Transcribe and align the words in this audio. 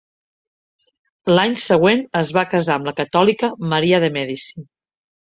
L'any 1.33 1.51
següent 1.63 2.01
es 2.21 2.31
va 2.37 2.43
casar 2.53 2.77
amb 2.77 2.89
la 2.89 2.93
catòlica 3.01 3.49
Maria 3.75 3.99
de 4.05 4.09
Mèdici. 4.17 4.65